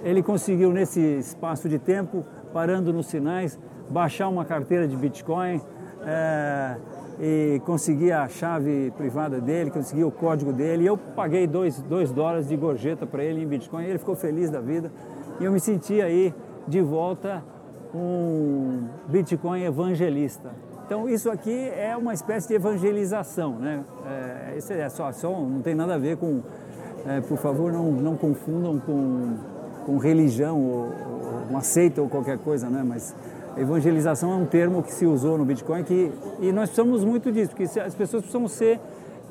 ele 0.03 0.23
conseguiu, 0.23 0.73
nesse 0.73 1.01
espaço 1.01 1.69
de 1.69 1.79
tempo, 1.79 2.25
parando 2.53 2.93
nos 2.93 3.07
sinais, 3.07 3.59
baixar 3.91 4.29
uma 4.29 4.45
carteira 4.45 4.89
de 4.89 4.97
Bitcoin 4.97 5.61
é, 6.07 6.77
e 7.21 7.61
conseguir 7.67 8.13
a 8.13 8.27
chave 8.29 8.93
privada 8.97 9.41
dele, 9.41 9.71
conseguir 9.71 10.05
o 10.05 10.11
código 10.11 10.53
dele. 10.53 10.85
E 10.85 10.87
eu 10.87 10.97
paguei 10.97 11.47
2 11.47 11.83
dólares 12.15 12.49
de 12.49 12.57
gorjeta 12.57 13.07
para 13.07 13.23
ele 13.23 13.43
em 13.43 13.47
Bitcoin. 13.47 13.85
Ele 13.85 13.99
ficou 13.99 14.17
feliz 14.17 14.49
da 14.49 14.61
vida. 14.61 14.91
E 15.39 15.45
eu 15.45 15.53
me 15.53 15.61
senti 15.61 16.01
aí 16.01 16.35
de 16.67 16.81
volta 16.81 17.43
um 17.97 18.89
Bitcoin 19.09 19.63
evangelista. 19.63 20.51
Então 20.87 21.09
isso 21.09 21.31
aqui 21.31 21.69
é 21.71 21.97
uma 21.97 22.15
espécie 22.15 22.49
de 22.49 22.55
evangelização, 22.55 23.53
né? 23.59 23.85
É, 24.07 24.55
isso 24.57 24.73
é 24.73 24.89
só, 24.89 25.11
só 25.13 25.31
não 25.31 25.61
tem 25.61 25.75
nada 25.75 25.95
a 25.95 25.99
ver 25.99 26.17
com, 26.17 26.43
é, 27.07 27.21
por 27.21 27.39
favor, 27.39 27.73
não, 27.73 27.91
não 27.91 28.17
confundam 28.17 28.79
com, 28.79 29.35
com 29.85 29.99
religião 29.99 30.63
ou, 30.63 30.79
ou 30.79 31.51
uma 31.51 31.63
seita 31.63 32.01
ou 32.01 32.09
qualquer 32.09 32.39
coisa, 32.39 32.69
né? 32.69 32.85
Mas 32.87 33.15
evangelização 33.57 34.33
é 34.33 34.37
um 34.37 34.47
termo 34.47 34.83
que 34.83 34.93
se 34.93 35.07
usou 35.07 35.37
no 35.39 35.45
Bitcoin 35.45 35.83
que, 35.83 36.13
e 36.41 36.53
nós 36.53 36.69
precisamos 36.69 37.03
muito 37.05 37.33
disso, 37.33 37.51
porque 37.51 37.65
as 37.81 37.95
pessoas 37.95 38.23
precisam 38.23 38.47
ser 38.47 38.79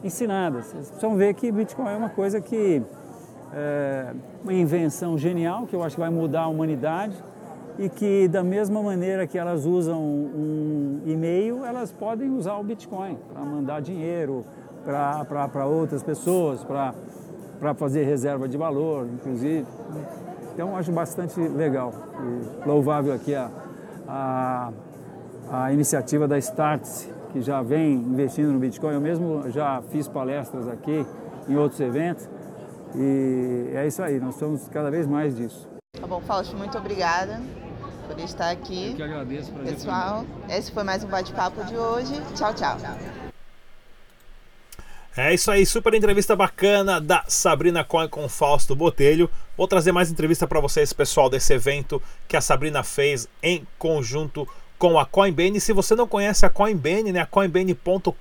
ensinadas, 0.03 0.74
precisam 0.74 1.15
ver 1.15 1.34
que 1.36 1.51
Bitcoin 1.51 1.89
é 1.89 1.95
uma 1.95 2.10
coisa 2.10 2.41
que 2.41 2.81
é 3.53 4.13
uma 4.43 4.53
invenção 4.53 5.17
genial, 5.17 5.65
que 5.65 5.75
eu 5.75 5.84
acho 5.84 5.95
que 5.95 6.01
vai 6.01 6.10
mudar 6.10 6.41
a 6.41 6.48
humanidade, 6.48 7.15
e 7.77 7.89
que 7.89 8.27
da 8.27 8.44
mesma 8.44 8.82
maneira 8.82 9.27
que 9.27 9.38
elas 9.38 9.65
usam 9.65 10.01
um 10.01 11.01
e-mail, 11.05 11.65
elas 11.65 11.91
podem 11.91 12.29
usar 12.32 12.58
o 12.58 12.63
Bitcoin 12.63 13.17
para 13.34 13.44
mandar 13.44 13.82
dinheiro 13.82 14.46
para 14.84 15.65
outras 15.65 16.03
pessoas, 16.03 16.63
para 16.63 17.74
fazer 17.74 18.03
reserva 18.03 18.48
de 18.48 18.58
valor, 18.58 19.08
inclusive. 19.08 19.65
Então 20.53 20.75
acho 20.75 20.91
bastante 20.91 21.39
legal 21.39 21.91
e 22.63 22.67
louvável 22.67 23.13
aqui 23.13 23.36
a, 23.36 23.51
a, 24.08 24.72
a 25.51 25.74
iniciativa 25.74 26.27
da 26.27 26.38
Startse, 26.38 27.12
que 27.34 27.41
já 27.41 27.62
vem 27.62 27.96
investindo 27.96 28.53
no 28.53 28.60
Bitcoin. 28.60 28.94
Eu 28.94 29.01
mesmo 29.01 29.50
já 29.50 29.82
fiz 29.89 30.08
palestras 30.08 30.67
aqui 30.70 31.05
em 31.50 31.58
outros 31.58 31.82
eventos 31.82 32.29
e 32.96 33.72
é 33.74 33.86
isso 33.86 34.01
aí, 34.01 34.17
nós 34.17 34.36
somos 34.36 34.70
cada 34.70 34.89
vez 34.89 35.05
mais 35.05 35.36
disso. 35.36 35.67
Tá 36.00 36.08
bom, 36.08 36.22
Fausto, 36.22 36.55
muito 36.55 36.77
obrigada 36.77 37.41
por 38.05 38.19
estar 38.19 38.51
aqui. 38.51 38.89
Eu 38.89 38.95
que 38.95 39.03
agradeço. 39.03 39.51
Pessoal, 39.51 40.25
esse 40.50 40.71
foi 40.71 40.83
mais 40.83 41.03
um 41.03 41.07
bate-papo 41.07 41.63
de 41.65 41.75
hoje. 41.75 42.13
Tchau, 42.35 42.53
tchau. 42.53 42.77
É 45.17 45.33
isso 45.33 45.50
aí, 45.50 45.65
super 45.65 45.93
entrevista 45.93 46.35
bacana 46.35 47.00
da 47.00 47.24
Sabrina 47.27 47.85
Cohen 47.85 48.09
com 48.09 48.27
Fausto 48.27 48.75
Botelho. 48.75 49.29
Vou 49.55 49.65
trazer 49.65 49.93
mais 49.93 50.12
entrevista 50.12 50.45
para 50.45 50.59
vocês, 50.59 50.91
pessoal, 50.91 51.29
desse 51.29 51.53
evento 51.53 52.01
que 52.27 52.35
a 52.35 52.41
Sabrina 52.41 52.83
fez 52.83 53.25
em 53.41 53.65
conjunto 53.79 54.45
com 54.77 55.00
a 55.00 55.05
Coinbase. 55.05 55.62
Se 55.62 55.71
você 55.71 55.95
não 55.95 56.05
conhece 56.05 56.45
a 56.45 56.50
Coinbase, 56.50 57.13
né, 57.13 57.25
coinbase.com.br, 57.25 58.12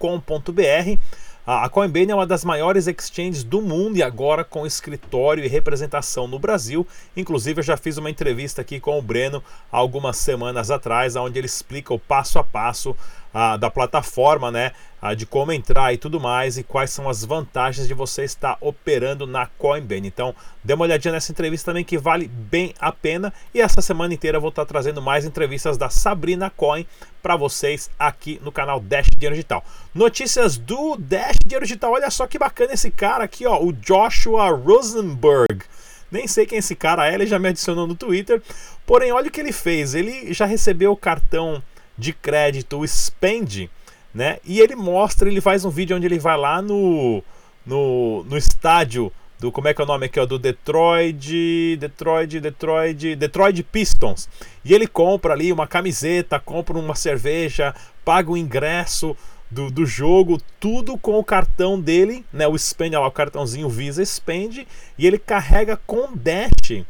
a 1.46 1.68
Coinbase 1.68 2.10
é 2.10 2.14
uma 2.14 2.26
das 2.26 2.42
maiores 2.42 2.86
exchanges 2.86 3.44
do 3.44 3.60
mundo 3.60 3.98
e 3.98 4.02
agora 4.02 4.42
com 4.42 4.66
escritório 4.66 5.44
e 5.44 5.48
representação 5.48 6.26
no 6.26 6.38
Brasil. 6.38 6.86
Inclusive, 7.14 7.60
eu 7.60 7.64
já 7.64 7.76
fiz 7.76 7.98
uma 7.98 8.08
entrevista 8.08 8.62
aqui 8.62 8.80
com 8.80 8.98
o 8.98 9.02
Breno 9.02 9.44
algumas 9.70 10.16
semanas 10.16 10.70
atrás, 10.70 11.16
onde 11.16 11.38
ele 11.38 11.46
explica 11.46 11.92
o 11.92 11.98
passo 11.98 12.38
a 12.38 12.44
passo 12.44 12.96
ah, 13.34 13.56
da 13.56 13.68
plataforma, 13.68 14.52
né? 14.52 14.70
Ah, 15.02 15.12
de 15.12 15.26
como 15.26 15.52
entrar 15.52 15.92
e 15.92 15.98
tudo 15.98 16.20
mais, 16.20 16.56
e 16.56 16.62
quais 16.62 16.90
são 16.90 17.08
as 17.08 17.24
vantagens 17.24 17.88
de 17.88 17.92
você 17.92 18.22
estar 18.22 18.56
operando 18.60 19.26
na 19.26 19.46
Coinbase. 19.46 20.06
Então, 20.06 20.34
dê 20.62 20.72
uma 20.72 20.84
olhadinha 20.84 21.12
nessa 21.12 21.32
entrevista 21.32 21.72
também 21.72 21.84
que 21.84 21.98
vale 21.98 22.28
bem 22.28 22.72
a 22.78 22.92
pena. 22.92 23.34
E 23.52 23.60
essa 23.60 23.82
semana 23.82 24.14
inteira 24.14 24.38
eu 24.38 24.40
vou 24.40 24.50
estar 24.50 24.64
trazendo 24.64 25.02
mais 25.02 25.24
entrevistas 25.24 25.76
da 25.76 25.90
Sabrina 25.90 26.48
Coin 26.48 26.86
para 27.20 27.36
vocês 27.36 27.90
aqui 27.98 28.40
no 28.42 28.52
canal 28.52 28.78
Dash 28.78 29.08
Dinheiro 29.14 29.34
Digital. 29.34 29.64
Notícias 29.92 30.56
do 30.56 30.96
Dash 30.96 31.36
Dinheiro 31.44 31.66
Digital. 31.66 31.92
Olha 31.92 32.10
só 32.10 32.26
que 32.26 32.38
bacana 32.38 32.72
esse 32.72 32.90
cara 32.90 33.24
aqui, 33.24 33.46
ó, 33.46 33.60
o 33.60 33.72
Joshua 33.72 34.50
Rosenberg. 34.50 35.64
Nem 36.10 36.28
sei 36.28 36.46
quem 36.46 36.58
esse 36.58 36.76
cara 36.76 37.10
é, 37.10 37.14
ele 37.14 37.26
já 37.26 37.38
me 37.38 37.48
adicionou 37.48 37.86
no 37.86 37.94
Twitter. 37.96 38.40
Porém, 38.86 39.10
olha 39.10 39.28
o 39.28 39.30
que 39.30 39.40
ele 39.40 39.52
fez. 39.52 39.94
Ele 39.94 40.32
já 40.32 40.46
recebeu 40.46 40.92
o 40.92 40.96
cartão 40.96 41.60
de 41.96 42.12
crédito, 42.12 42.78
o 42.78 42.86
Spend, 42.86 43.70
né? 44.12 44.38
E 44.44 44.60
ele 44.60 44.76
mostra, 44.76 45.28
ele 45.28 45.40
faz 45.40 45.64
um 45.64 45.70
vídeo 45.70 45.96
onde 45.96 46.06
ele 46.06 46.18
vai 46.18 46.36
lá 46.36 46.60
no, 46.60 47.22
no, 47.64 48.24
no 48.24 48.36
estádio 48.36 49.12
do 49.38 49.50
como 49.52 49.68
é 49.68 49.74
que 49.74 49.80
é 49.80 49.84
o 49.84 49.86
nome 49.86 50.06
aqui, 50.06 50.18
ó, 50.18 50.24
do 50.24 50.38
Detroit, 50.38 51.76
Detroit, 51.76 52.40
Detroit, 52.40 53.16
Detroit 53.16 53.62
Pistons. 53.64 54.28
E 54.64 54.72
ele 54.72 54.86
compra 54.86 55.34
ali 55.34 55.52
uma 55.52 55.66
camiseta, 55.66 56.40
compra 56.40 56.78
uma 56.78 56.94
cerveja, 56.94 57.74
paga 58.04 58.30
o 58.30 58.36
ingresso 58.36 59.16
do, 59.50 59.70
do 59.70 59.84
jogo, 59.84 60.40
tudo 60.58 60.96
com 60.96 61.18
o 61.18 61.24
cartão 61.24 61.80
dele, 61.80 62.24
né? 62.32 62.46
O 62.46 62.56
Spend, 62.56 62.94
lá, 62.94 63.06
o 63.06 63.10
cartãozinho 63.10 63.68
Visa 63.68 64.04
Spend, 64.04 64.66
e 64.98 65.06
ele 65.06 65.18
carrega 65.18 65.76
com 65.86 66.16
Dash, 66.16 66.84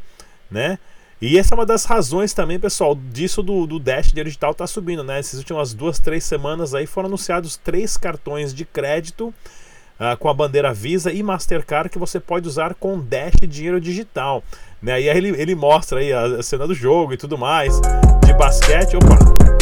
né? 0.51 0.79
E 1.21 1.39
essa 1.39 1.55
é 1.55 1.57
uma 1.57 1.67
das 1.67 1.85
razões 1.85 2.33
também, 2.33 2.59
pessoal, 2.59 2.95
disso 2.95 3.43
do, 3.43 3.67
do 3.67 3.79
Dash 3.79 4.13
digital 4.13 4.55
tá 4.55 4.67
subindo, 4.67 5.03
né? 5.05 5.19
Essas 5.19 5.39
últimas 5.39 5.73
duas, 5.73 5.99
três 5.99 6.25
semanas 6.25 6.75
aí 6.75 6.87
foram 6.87 7.09
anunciados 7.09 7.57
três 7.57 7.97
cartões 7.97 8.53
de 8.53 8.65
crédito 8.65 9.33
uh, 9.99 10.17
com 10.19 10.29
a 10.29 10.35
bandeira 10.35 10.73
Visa 10.75 11.13
e 11.13 11.23
Mastercard 11.23 11.89
que 11.89 11.99
você 11.99 12.19
pode 12.19 12.49
usar 12.49 12.75
com 12.75 12.99
Dash 12.99 13.35
dinheiro 13.49 13.81
digital. 13.81 14.43
Né? 14.83 15.03
E 15.03 15.09
aí 15.09 15.17
ele, 15.17 15.41
ele 15.41 15.55
mostra 15.55 16.01
aí 16.01 16.13
a, 16.13 16.25
a 16.25 16.43
cena 16.43 16.67
do 16.67 16.75
jogo 16.75 17.13
e 17.13 17.17
tudo 17.17 17.39
mais, 17.39 17.81
de 18.27 18.35
basquete. 18.35 18.97
Opa, 18.97 19.17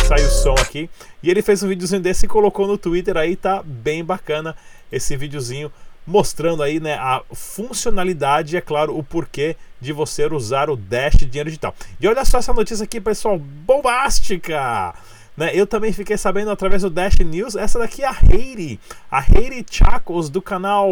saiu 0.08 0.26
o 0.26 0.30
som 0.30 0.54
aqui. 0.54 0.88
E 1.22 1.30
ele 1.30 1.42
fez 1.42 1.62
um 1.62 1.68
videozinho 1.68 2.00
desse 2.00 2.26
e 2.26 2.28
colocou 2.28 2.66
no 2.66 2.76
Twitter 2.76 3.16
aí, 3.16 3.36
tá 3.36 3.62
bem 3.62 4.04
bacana 4.04 4.56
esse 4.90 5.16
videozinho 5.16 5.70
mostrando 6.06 6.62
aí 6.62 6.80
né, 6.80 6.94
a 6.94 7.22
funcionalidade 7.32 8.54
e, 8.54 8.58
é 8.58 8.60
claro, 8.60 8.96
o 8.96 9.02
porquê 9.02 9.56
de 9.80 9.92
você 9.92 10.26
usar 10.26 10.70
o 10.70 10.76
Dash 10.76 11.16
dinheiro 11.16 11.48
digital. 11.48 11.74
E 12.00 12.06
olha 12.06 12.24
só 12.24 12.38
essa 12.38 12.52
notícia 12.52 12.84
aqui, 12.84 13.00
pessoal, 13.00 13.38
bombástica! 13.38 14.94
Né, 15.36 15.50
eu 15.54 15.66
também 15.66 15.92
fiquei 15.92 16.18
sabendo 16.18 16.50
através 16.50 16.82
do 16.82 16.90
Dash 16.90 17.18
News, 17.18 17.56
essa 17.56 17.78
daqui 17.78 18.02
é 18.02 18.06
a 18.06 18.16
Heidi, 18.30 18.78
a 19.10 19.20
Heidi 19.20 19.64
Chacos 19.70 20.28
do 20.28 20.42
canal 20.42 20.88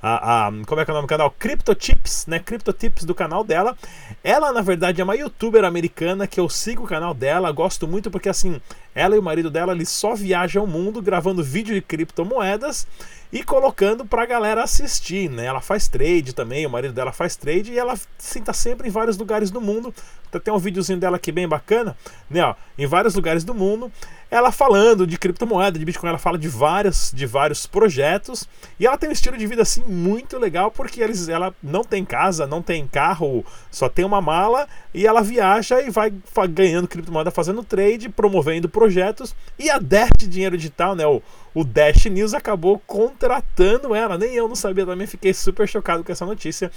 a, 0.00 0.46
a, 0.46 0.52
como 0.64 0.80
é 0.80 0.84
que 0.84 0.90
é 0.90 0.92
o 0.92 0.94
nome 0.94 1.06
do 1.06 1.10
canal? 1.10 1.34
CryptoTips, 1.36 2.26
né? 2.26 2.38
CryptoTips 2.38 3.04
do 3.04 3.14
canal 3.14 3.42
dela. 3.42 3.76
Ela, 4.22 4.52
na 4.52 4.62
verdade, 4.62 5.00
é 5.00 5.04
uma 5.04 5.16
youtuber 5.16 5.64
americana 5.64 6.26
que 6.26 6.38
eu 6.38 6.48
sigo 6.48 6.84
o 6.84 6.86
canal 6.86 7.12
dela, 7.12 7.50
gosto 7.50 7.88
muito 7.88 8.10
porque 8.10 8.28
assim, 8.28 8.60
ela 8.94 9.16
e 9.16 9.18
o 9.18 9.22
marido 9.22 9.50
dela, 9.50 9.72
eles 9.72 9.88
só 9.88 10.14
viajam 10.14 10.64
o 10.64 10.68
mundo 10.68 11.02
gravando 11.02 11.42
vídeo 11.42 11.74
de 11.74 11.82
criptomoedas 11.82 12.86
e 13.32 13.42
colocando 13.42 14.04
pra 14.06 14.26
galera 14.26 14.62
assistir, 14.62 15.28
né? 15.30 15.44
Ela 15.44 15.60
faz 15.60 15.88
trade 15.88 16.34
também, 16.34 16.66
o 16.66 16.70
marido 16.70 16.94
dela 16.94 17.12
faz 17.12 17.36
trade 17.36 17.72
e 17.72 17.78
ela 17.78 17.98
sim, 18.16 18.42
tá 18.42 18.52
sempre 18.52 18.88
em 18.88 18.90
vários 18.90 19.16
lugares 19.16 19.50
do 19.50 19.60
mundo. 19.60 19.94
Tem 20.42 20.52
um 20.52 20.58
videozinho 20.58 20.98
dela 20.98 21.16
aqui 21.16 21.32
bem 21.32 21.48
bacana, 21.48 21.96
né? 22.28 22.44
Ó, 22.44 22.54
em 22.78 22.86
vários 22.86 23.14
lugares 23.14 23.44
do 23.44 23.54
mundo 23.54 23.90
ela 24.30 24.52
falando 24.52 25.06
de 25.06 25.16
criptomoeda, 25.18 25.78
de 25.78 25.84
Bitcoin, 25.84 26.10
ela 26.10 26.18
fala 26.18 26.38
de 26.38 26.48
vários, 26.48 27.10
de 27.14 27.24
vários 27.24 27.66
projetos 27.66 28.46
e 28.78 28.86
ela 28.86 28.98
tem 28.98 29.08
um 29.08 29.12
estilo 29.12 29.38
de 29.38 29.46
vida 29.46 29.62
assim 29.62 29.82
muito 29.84 30.38
legal 30.38 30.70
porque 30.70 31.00
eles, 31.00 31.28
ela 31.28 31.54
não 31.62 31.82
tem 31.82 32.04
casa, 32.04 32.46
não 32.46 32.60
tem 32.60 32.86
carro, 32.86 33.44
só 33.70 33.88
tem 33.88 34.04
uma 34.04 34.20
mala 34.20 34.68
e 34.92 35.06
ela 35.06 35.22
viaja 35.22 35.80
e 35.80 35.88
vai 35.88 36.12
ganhando 36.50 36.88
criptomoeda, 36.88 37.30
fazendo 37.30 37.64
trade, 37.64 38.10
promovendo 38.10 38.68
projetos 38.68 39.34
e 39.58 39.70
a 39.70 39.78
Dash 39.78 40.10
Dinheiro 40.18 40.56
Digital, 40.56 40.94
né, 40.94 41.06
o, 41.06 41.22
o 41.54 41.64
Dash 41.64 42.04
News 42.04 42.34
acabou 42.34 42.78
contratando 42.86 43.94
ela, 43.94 44.18
nem 44.18 44.34
eu 44.34 44.46
não 44.46 44.56
sabia 44.56 44.84
também, 44.84 45.06
fiquei 45.06 45.32
super 45.32 45.66
chocado 45.66 46.04
com 46.04 46.12
essa 46.12 46.26
notícia, 46.26 46.70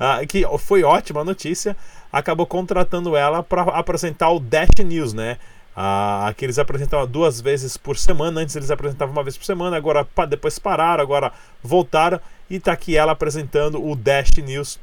uh, 0.00 0.26
que 0.26 0.44
foi 0.58 0.82
ótima 0.82 1.22
notícia, 1.22 1.76
acabou 2.18 2.46
contratando 2.46 3.16
ela 3.16 3.42
para 3.42 3.62
apresentar 3.62 4.30
o 4.30 4.40
Dash 4.40 4.70
News, 4.84 5.12
né? 5.12 5.38
Ah, 5.76 6.32
que 6.34 6.44
eles 6.46 6.58
apresentavam 6.58 7.06
duas 7.06 7.40
vezes 7.40 7.76
por 7.76 7.98
semana. 7.98 8.40
Antes 8.40 8.56
eles 8.56 8.70
apresentavam 8.70 9.12
uma 9.12 9.22
vez 9.22 9.36
por 9.36 9.44
semana, 9.44 9.76
agora 9.76 10.06
depois 10.28 10.58
pararam, 10.58 11.02
agora 11.02 11.32
voltaram. 11.62 12.18
E 12.48 12.58
tá 12.58 12.72
aqui 12.72 12.96
ela 12.96 13.12
apresentando 13.12 13.84
o 13.84 13.94
Dash 13.94 14.30
News 14.38 14.78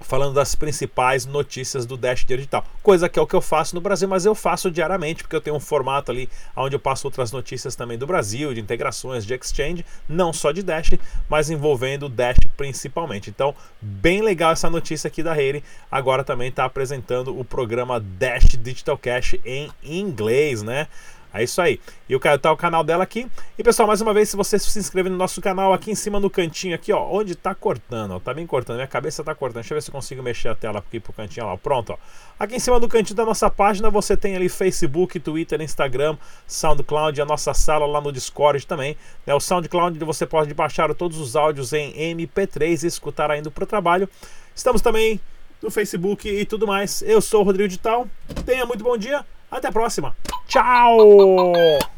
falando 0.00 0.34
das 0.34 0.54
principais 0.54 1.26
notícias 1.26 1.86
do 1.86 1.96
Dash 1.96 2.24
Digital. 2.24 2.64
Coisa 2.82 3.08
que 3.08 3.18
é 3.18 3.22
o 3.22 3.26
que 3.26 3.34
eu 3.34 3.40
faço 3.40 3.74
no 3.74 3.80
Brasil, 3.80 4.08
mas 4.08 4.24
eu 4.24 4.34
faço 4.34 4.70
diariamente, 4.70 5.22
porque 5.22 5.36
eu 5.36 5.40
tenho 5.40 5.56
um 5.56 5.60
formato 5.60 6.10
ali 6.10 6.28
onde 6.54 6.76
eu 6.76 6.80
passo 6.80 7.06
outras 7.06 7.32
notícias 7.32 7.74
também 7.74 7.98
do 7.98 8.06
Brasil, 8.06 8.54
de 8.54 8.60
integrações, 8.60 9.24
de 9.24 9.34
exchange, 9.34 9.84
não 10.08 10.32
só 10.32 10.52
de 10.52 10.62
Dash, 10.62 10.90
mas 11.28 11.50
envolvendo 11.50 12.06
o 12.06 12.08
Dash 12.08 12.38
principalmente. 12.56 13.30
Então, 13.30 13.54
bem 13.80 14.22
legal 14.22 14.52
essa 14.52 14.70
notícia 14.70 15.08
aqui 15.08 15.22
da 15.22 15.32
Rede. 15.32 15.62
Agora 15.90 16.22
também 16.22 16.48
está 16.48 16.64
apresentando 16.64 17.38
o 17.38 17.44
programa 17.44 18.00
Dash 18.00 18.56
Digital 18.60 18.98
Cash 18.98 19.36
em 19.44 19.70
inglês, 19.82 20.62
né? 20.62 20.88
É 21.36 21.42
isso 21.42 21.60
aí. 21.60 21.78
E 22.08 22.18
quero 22.18 22.38
tá 22.38 22.50
o 22.50 22.56
canal 22.56 22.82
dela 22.82 23.04
aqui. 23.04 23.26
E 23.58 23.62
pessoal, 23.62 23.88
mais 23.88 24.02
uma 24.02 24.12
vez, 24.12 24.28
se 24.28 24.36
você 24.36 24.58
se 24.58 24.78
inscrever 24.78 25.10
no 25.10 25.16
nosso 25.16 25.40
canal, 25.40 25.72
aqui 25.72 25.90
em 25.90 25.94
cima 25.94 26.20
no 26.20 26.28
cantinho 26.28 26.74
aqui, 26.74 26.92
ó, 26.92 27.08
onde 27.10 27.34
tá 27.34 27.54
cortando, 27.54 28.10
ó, 28.10 28.20
tá 28.20 28.34
bem 28.34 28.46
cortando, 28.46 28.76
minha 28.76 28.86
cabeça 28.86 29.24
tá 29.24 29.34
cortando. 29.34 29.62
Deixa 29.62 29.72
eu 29.72 29.76
ver 29.76 29.80
se 29.80 29.88
eu 29.88 29.94
consigo 29.94 30.22
mexer 30.22 30.50
a 30.50 30.54
tela 30.54 30.80
aqui 30.80 31.00
pro 31.00 31.10
cantinho, 31.14 31.46
ó, 31.46 31.56
pronto, 31.56 31.94
ó. 31.94 31.96
Aqui 32.38 32.56
em 32.56 32.58
cima 32.58 32.78
do 32.78 32.86
cantinho 32.86 33.16
da 33.16 33.24
nossa 33.24 33.48
página, 33.48 33.88
você 33.88 34.14
tem 34.14 34.36
ali 34.36 34.50
Facebook, 34.50 35.18
Twitter, 35.20 35.58
Instagram, 35.62 36.18
SoundCloud, 36.46 37.18
a 37.18 37.24
nossa 37.24 37.54
sala 37.54 37.86
lá 37.86 37.98
no 37.98 38.12
Discord 38.12 38.66
também. 38.66 38.94
Né? 39.24 39.34
O 39.34 39.40
SoundCloud 39.40 39.98
você 40.00 40.26
pode 40.26 40.52
baixar 40.52 40.92
todos 40.94 41.18
os 41.18 41.34
áudios 41.34 41.72
em 41.72 41.94
MP3 42.14 42.82
e 42.82 42.86
escutar 42.86 43.30
ainda 43.30 43.50
pro 43.50 43.64
trabalho. 43.64 44.06
Estamos 44.54 44.82
também 44.82 45.18
no 45.62 45.70
Facebook 45.70 46.28
e 46.28 46.44
tudo 46.44 46.66
mais. 46.66 47.00
Eu 47.00 47.22
sou 47.22 47.40
o 47.40 47.44
Rodrigo 47.44 47.68
Digital. 47.68 48.06
Tenha 48.44 48.66
muito 48.66 48.84
bom 48.84 48.98
dia. 48.98 49.24
Até 49.50 49.68
a 49.68 49.72
próxima. 49.72 50.14
Tchau! 50.46 51.95